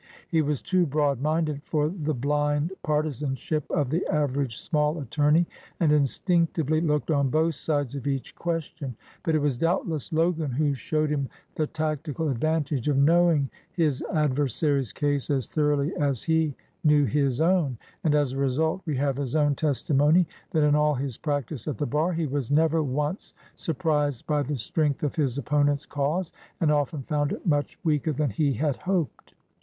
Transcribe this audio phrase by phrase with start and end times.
[0.29, 5.45] He was too broad minded for the blind partizanship of the average small attor ney,
[5.79, 10.73] and instinctively looked on both sides of each question; but it was doubtless Logan who
[10.73, 17.05] showed him the tactical advantage of knowing his adversary's case as thoroughly as he knew
[17.05, 20.51] his own, and, as a result, we have his own testimony 120 A NOTABLE PARTNERSHIP
[20.51, 21.17] that in all his
[21.59, 25.85] practice at the bar he was never once surprised by the strength of his opponent's
[25.85, 29.35] cause, and often found it much weaker than he had hoped.